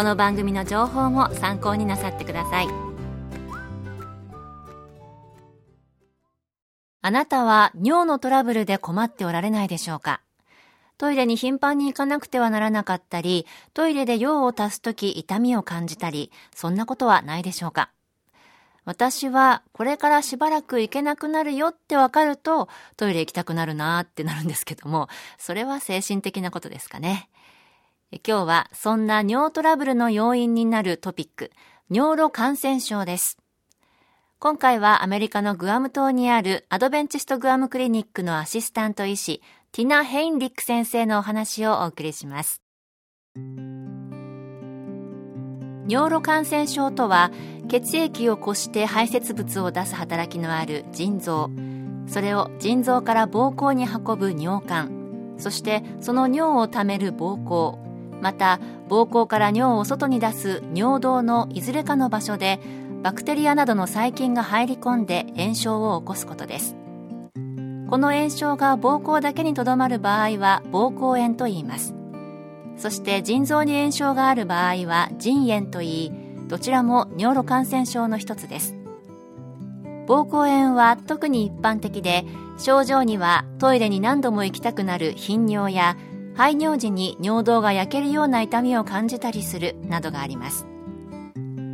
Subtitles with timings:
[0.00, 2.68] この番組の情報も参考になさってください。
[7.02, 10.22] あなたは尿のトラブルで困っておられないでしょうか？
[10.96, 17.90] トイレに頻繁に行かなくてはならなかったり、トイレで用を足すとき痛みを感じたり、そんなことはないでしょうか？
[18.86, 27.28] 私はこれからしばらく行けなくなるよってわかるとトイレ行きたくなるなーってなるんですけども、それは精神的なことですかね。
[28.12, 31.52] 今日はそんな尿トラブルの要因になるトピック、
[31.90, 33.38] 尿路感染症です。
[34.40, 42.60] 今回はアメリカのグアム島にあるアドベンチストグアムクリニックのアシスタント医師、ティナ・ヘインリック先生のお話をお送りします。
[45.86, 47.30] 尿路感染症とは
[47.68, 51.50] 血液をこして排泄物を出す働きのある腎臓
[52.06, 57.89] それを腎臓から膀胱に運ぶ尿管そしてその尿をためる膀胱
[58.20, 62.60] また膀胱から尿を外に出す尿道のいずれかの場所で
[63.02, 66.76] バクテリアなどの細菌が入り込んで炎症を起こすことです。
[67.88, 71.94] この炎症が膀胱だけにとどまる場合は膀胱炎と言います。
[72.76, 76.12] そして腎臓に炎症がある場合は腎炎といい
[76.48, 78.76] どちらも尿路感染症の一つです。
[80.06, 82.24] 膀胱炎は特に一般的で
[82.58, 85.96] 症状にはトイレに何度も行きたくなる頻尿や
[86.40, 90.66] 排尿時に尿道が焼けるような痛みを感じたりするなどがあります。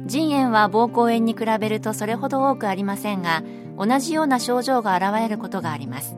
[0.06, 3.44] 腎炎は膀胱炎に比べるとそれほど多くありませんが
[3.78, 6.16] 同じような症状が現れることがあります。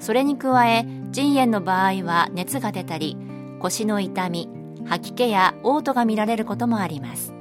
[0.00, 3.16] それに加え腎炎の場合は熱が出たり
[3.58, 4.50] 腰の痛み
[4.84, 7.32] 吐き気や嘔吐が見られることもあります。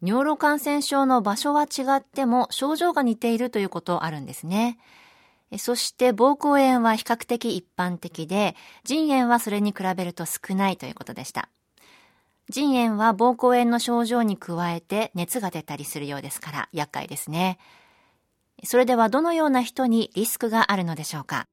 [0.00, 4.78] 尿路感染症の場所は違っても症状が似ているということあるんですね。
[5.58, 11.48] そして膀胱炎は比較的一般的で、腎炎はそれに比べると少ないということでした。
[12.50, 17.58] 腎炎は膀胱炎の症状に加えて熱が出たりするようですから厄介ですね。
[18.64, 21.46] それではどのような人にリスクがあるのでしょうか？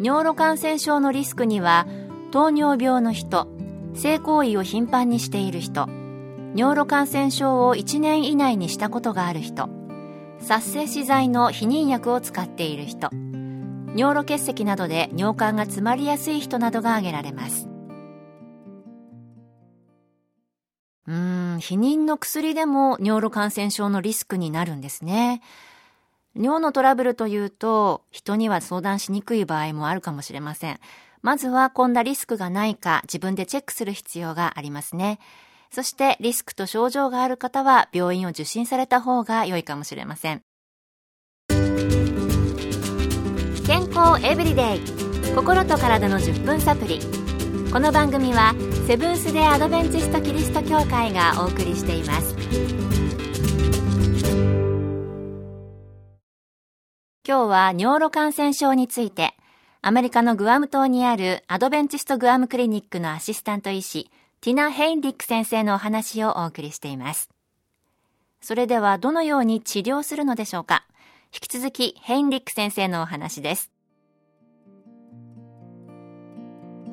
[0.00, 1.86] 尿路感染症のリスクには
[2.30, 3.48] 糖尿病の人、
[3.94, 5.88] 性行為を頻繁にしている人
[6.54, 9.68] 尿路感染症を1年以内にしたことがある人
[10.40, 13.10] 殺生死剤の避妊薬を使っている人。
[13.96, 17.68] 尿路結石などで尿管が詰まりやすい人などが挙げられます。
[21.08, 25.40] うん避妊の薬でも尿路感染症のリスクになるんですね。
[26.34, 30.80] 尿のトラブルというと人には相談しにくい場合もあるかもしれません。
[31.22, 35.18] まずはこんなリスクがないか自分でチェックする必要がありますね。
[35.70, 40.42] そしてリスクと症状がある方は病院を受診された方が良いかもしれません。
[43.66, 44.80] 健康エブリデイ。
[45.34, 47.00] 心と体の10分サプリ。
[47.72, 48.54] この番組は
[48.86, 52.34] セブンス・デ・アドベンチスト・キリスト教会がお送りしています。
[57.28, 59.34] 今日は尿路感染症について
[59.82, 64.10] アメリカのグアム島にあるアドベンチストグアムクリニックのアシスタント医師、
[64.40, 67.30] ティナ・ヘインリック先生のお話をお送りしています。
[68.40, 70.84] それではどのように治療するのでしょうか？
[71.34, 73.72] 引き続きヘインリック先生のお話です。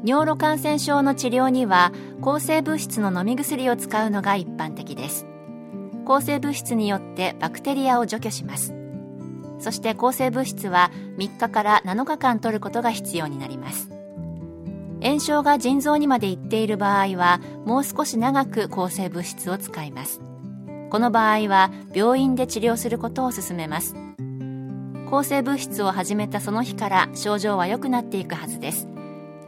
[0.03, 1.91] 尿路感染症の治療には
[2.21, 5.25] 抗生物質の飲み薬を使うのが一般的です。
[6.05, 8.73] 抗生物質によってバクテリアを除去します。
[9.59, 13.89] そして抗生物質は3日から7日間取ることが必要になります
[15.03, 20.21] 炎症が腎臓にまで行っている場合はもう少し長く抗生物質を使います。
[20.89, 23.95] この場合は病院で治療することを勧めます。
[25.09, 28.87] 抗生物質を始めたその日から症状は良くなっていくはずです。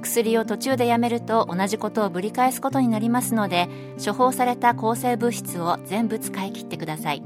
[0.01, 3.69] 薬を途中でやめると同じことをぶり返すことになりますので
[4.03, 7.23] 処方された抗生物質を全部使い切ってください。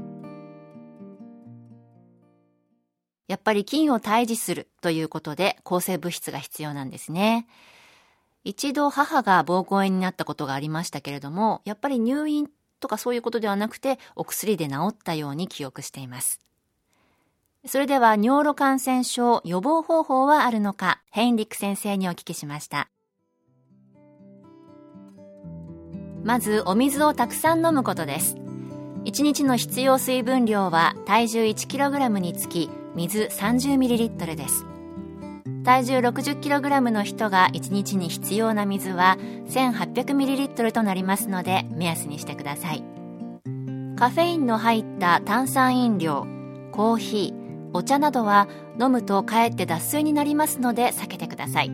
[3.26, 7.46] やっぱり菌を退治するということで抗生物質が必要なんですね。
[8.44, 12.48] 一度母が膀胱炎になったことがありましたけれどもやっぱり入院
[12.80, 16.40] とかそういうことではなくてお薬で治ったように記憶しています
[17.66, 22.88] それでは尿路感染症予防方法はあるのか、ヘインリック先生にお聞きしました。
[26.24, 28.36] まず、お水をたくさん飲むことです。
[29.04, 34.69] 1日の必要水分量は体重 1kg につき水 30ml です。
[35.64, 39.18] 体重 60kg の人が1日に必要な水は
[39.48, 42.84] 1800ml となりますので目安にしてください。
[43.96, 46.26] カフェインの入った炭酸飲料、
[46.72, 48.48] コーヒー、お茶などは
[48.80, 51.70] 飲むとかえって脱水になりますので避けてください。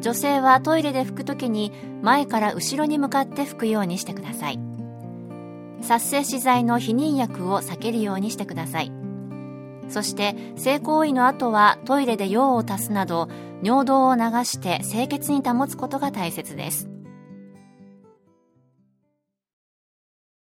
[0.00, 1.72] 女性はトイレで拭くときに
[2.02, 4.60] 前から後ろに向かって拭くようにしてください。
[5.80, 8.97] 殺生死剤の避妊薬を避けるようにしてください。
[9.88, 13.28] そして性行為の後はトイレで用を足すなど
[13.62, 16.88] 尿道を流して清潔に保つことが大切です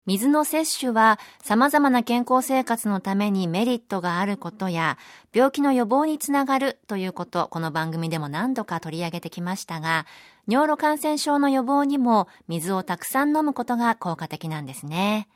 [0.06, 4.98] 水の摂取は様々な健康生活のためにメリットがあることや
[5.32, 10.04] 病気の予防につながるということ、この番組でも何度か取り上げてきましたが、
[10.46, 15.26] 尿路感染症の予防にも水をたくさん飲むことが効果的なんですね。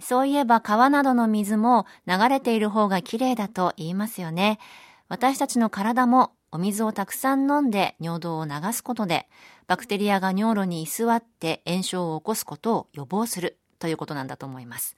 [0.00, 4.58] そういえば川などの水も流れている方が綺麗だと言いますよね。
[5.08, 9.28] 私たちの体もお水をたくさん飲んで尿道を流すことで
[9.66, 14.96] バクテリアが尿路に居座って炎症を起こすことを予防するということなんだと思います。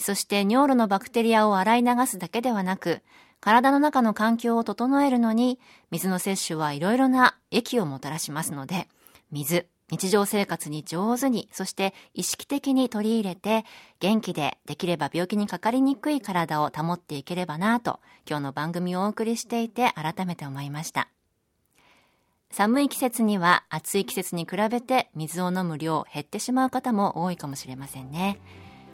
[0.00, 3.02] そして尿路のバクテリアを洗い流すだけではなく、
[3.40, 5.58] 体の中の環境を整えるのに、
[5.90, 8.88] 水の摂取はいろいろな液をもたらしますので、
[9.30, 13.64] 水、日常生活に上手に、そして意識的に取り入れて、
[14.00, 21.08] 元気でできれば病気にかかりにくい体を保っていければなと、今日の番組をお送りしていて改めて思いました。
[22.50, 28.40] 寒い季節には暑い季節に比べて水を飲む量減ってしまう方も多いかもしれませんね。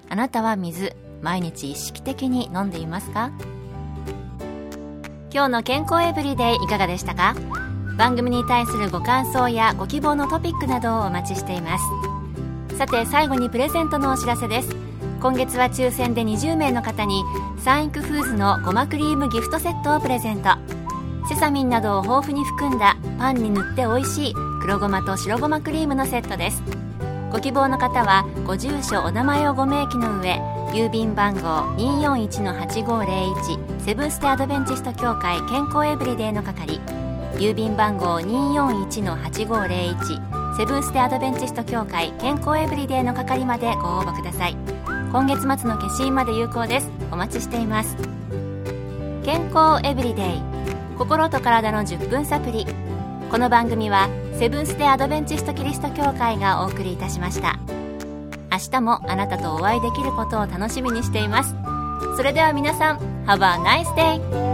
[0.09, 3.31] あなたは水毎日意識的に飲んでいますか？
[5.33, 7.35] 今日の健康エブリデイいかがでしたか？
[7.97, 11.85] 番組に対するご感想やご希望のトピックなどをお待ちしています。
[12.77, 14.69] さて最後にプレゼントのお知らせです。
[15.21, 17.23] 今月は抽選で20名の方に
[17.59, 20.51] サンイクフーズのごまクリームギフトセットをプレゼント。
[21.29, 26.63] セサミンなどを豊富に含んだパンに塗って美味しい黒ごまと白ごまクリームのセットです。
[27.31, 30.41] ご希望の方はご住所お名前をご明記の上
[30.73, 31.41] 郵便番号
[31.77, 36.81] 241-8501セブンステアドベンチスト協会健康エブリデイの係。
[37.39, 44.57] 郵便番号241-8501セブンステアドベンチスト協会健康エブリデイの係までご応募ください。
[45.11, 46.89] 今月末の消印まで有効です。
[47.11, 47.97] お待ちしています。
[49.25, 50.43] 健康エブリデイ。
[50.97, 52.67] 心と体の10分サプリ。
[53.31, 54.09] この番組は
[54.39, 57.59] セブンス・デ・アドベンチスト・キリスト教会がお送りいたしました。
[58.53, 61.57] 明日もあなたとお会いできることを楽しみにしています。
[62.17, 64.54] それでは皆さん Have a nice day!